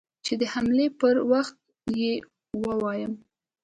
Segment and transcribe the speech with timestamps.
[0.25, 1.55] چې د حملې پر وخت
[2.01, 2.13] يې
[2.63, 3.13] ووايم.